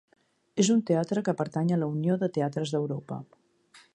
[0.63, 3.21] És un teatre que pertany a la Unió de Teatres d'Europa.